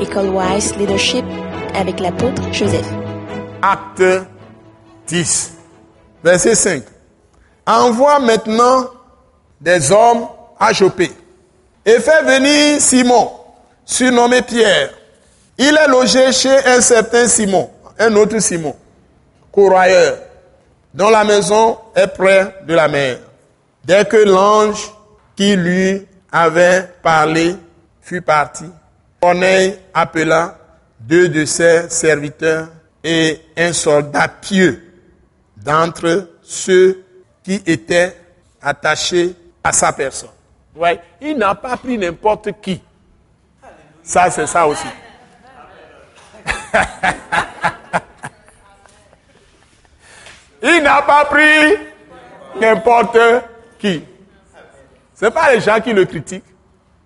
[0.00, 1.24] École Wise Leadership
[1.74, 2.86] avec l'apôtre Joseph.
[3.62, 4.26] Acte
[5.06, 5.52] 10,
[6.22, 6.82] verset 5.
[7.66, 8.90] Envoie maintenant
[9.60, 10.28] des hommes
[10.60, 11.10] à Jopé
[11.84, 13.30] et fais venir Simon,
[13.86, 14.90] surnommé Pierre.
[15.56, 18.76] Il est logé chez un certain Simon, un autre Simon,
[19.50, 20.18] courroyeur,
[20.92, 23.18] dont la maison est près de la mer.
[23.82, 24.92] Dès que l'ange
[25.34, 27.56] qui lui avait parlé
[28.02, 28.64] fut parti,
[29.20, 30.58] Corneille appela
[31.00, 32.68] deux de ses serviteurs
[33.02, 34.82] et un soldat pieux
[35.56, 37.04] d'entre ceux
[37.42, 38.16] qui étaient
[38.60, 40.30] attachés à sa personne.
[40.74, 42.82] Ouais, il n'a pas pris n'importe qui.
[44.02, 44.86] Ça, c'est ça aussi.
[50.62, 51.76] il n'a pas pris
[52.60, 53.18] n'importe
[53.78, 54.04] qui.
[55.14, 56.44] Ce pas les gens qui le critiquent.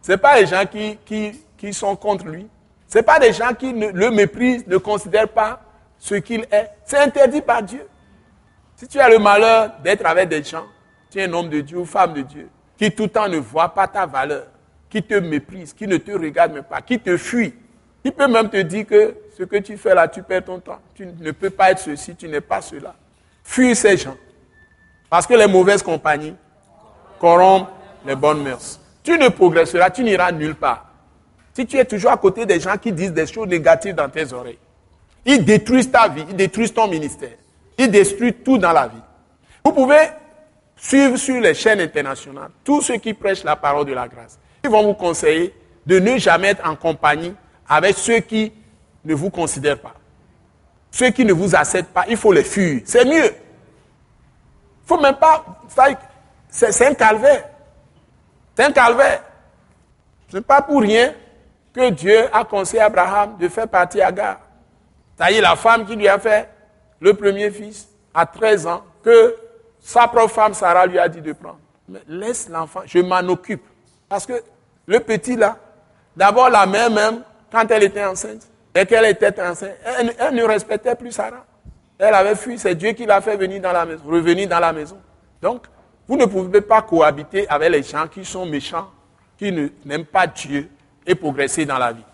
[0.00, 2.46] Ce pas les gens qui, qui, qui sont contre lui.
[2.88, 5.60] Ce pas des gens qui le méprisent, ne considèrent pas
[5.98, 6.70] ce qu'il est.
[6.84, 7.86] C'est interdit par Dieu.
[8.76, 10.66] Si tu as le malheur d'être avec des gens,
[11.10, 13.38] tu es un homme de Dieu ou femme de Dieu, qui tout le temps ne
[13.38, 14.46] voit pas ta valeur,
[14.88, 17.54] qui te méprise, qui ne te regarde même pas, qui te fuit,
[18.04, 20.78] qui peut même te dire que ce que tu fais là, tu perds ton temps.
[20.94, 22.94] Tu ne peux pas être ceci, tu n'es pas cela.
[23.42, 24.16] Fuis ces gens.
[25.10, 26.34] Parce que les mauvaises compagnies
[27.18, 27.68] corrompent
[28.04, 28.80] les bonnes mœurs.
[29.02, 30.86] Tu ne progresseras, tu n'iras nulle part.
[31.56, 34.30] Si tu es toujours à côté des gens qui disent des choses négatives dans tes
[34.30, 34.58] oreilles,
[35.24, 37.38] ils détruisent ta vie, ils détruisent ton ministère,
[37.78, 39.00] ils détruisent tout dans la vie.
[39.64, 40.10] Vous pouvez
[40.76, 44.38] suivre sur les chaînes internationales tous ceux qui prêchent la parole de la grâce.
[44.64, 45.54] Ils vont vous conseiller
[45.86, 47.32] de ne jamais être en compagnie
[47.66, 48.52] avec ceux qui
[49.06, 49.94] ne vous considèrent pas.
[50.90, 52.82] Ceux qui ne vous acceptent pas, il faut les fuir.
[52.84, 53.32] C'est mieux.
[53.32, 55.42] Il faut même pas.
[56.50, 57.48] C'est un calvaire.
[58.54, 59.22] C'est un calvaire.
[60.30, 61.14] Ce n'est pas pour rien
[61.76, 64.40] que Dieu a conseillé à Abraham de faire partir Agar.
[65.14, 66.48] C'est-à-dire la femme qui lui a fait
[67.00, 69.36] le premier fils à 13 ans, que
[69.78, 71.58] sa propre femme Sarah lui a dit de prendre.
[71.86, 73.62] Mais laisse l'enfant, je m'en occupe.
[74.08, 74.42] Parce que
[74.86, 75.58] le petit là,
[76.16, 77.20] d'abord la mère même,
[77.52, 81.44] quand elle était enceinte, et qu'elle était enceinte, elle, ne respectait plus Sarah.
[81.98, 84.72] Elle avait fui, c'est Dieu qui l'a fait venir dans la maison, revenir dans la
[84.72, 84.98] maison.
[85.42, 85.66] Donc,
[86.08, 88.90] vous ne pouvez pas cohabiter avec les gens qui sont méchants,
[89.38, 89.52] qui
[89.84, 90.70] n'aiment pas Dieu
[91.06, 92.04] et progresser dans la vie.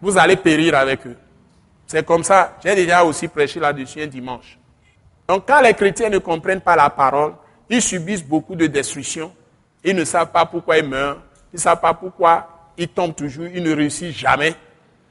[0.00, 1.16] Vous allez périr avec eux.
[1.86, 4.58] C'est comme ça, j'ai déjà aussi prêché là-dessus un dimanche.
[5.28, 7.34] Donc quand les chrétiens ne comprennent pas la parole,
[7.68, 9.32] ils subissent beaucoup de destruction.
[9.84, 11.22] Ils ne savent pas pourquoi ils meurent.
[11.52, 13.46] Ils ne savent pas pourquoi ils tombent toujours.
[13.46, 14.54] Ils ne réussissent jamais.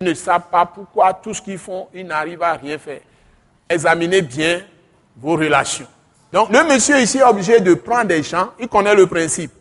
[0.00, 3.00] Ils ne savent pas pourquoi tout ce qu'ils font, ils n'arrivent à rien faire.
[3.68, 4.62] Examinez bien
[5.16, 5.86] vos relations.
[6.32, 9.52] Donc le monsieur ici est obligé de prendre des gens, il connaît le principe.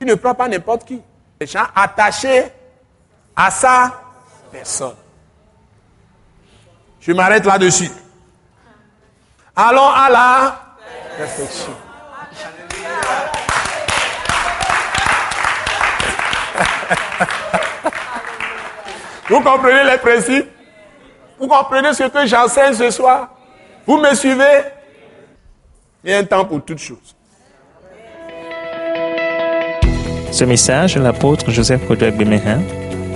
[0.00, 1.00] Il ne prend pas n'importe qui.
[1.38, 2.44] Des gens attachés
[3.36, 3.92] à sa
[4.50, 4.94] personne.
[7.00, 7.90] Je m'arrête là-dessus.
[9.56, 10.60] Allons à la
[11.18, 11.74] réflexion.
[19.28, 20.48] Vous comprenez les principes?
[21.38, 23.28] Vous comprenez ce que j'enseigne ce soir?
[23.86, 24.62] Vous me suivez?
[26.04, 27.14] Il y a un temps pour toutes choses.
[30.30, 32.60] Ce message l'apôtre Joseph Kodouak Bemehin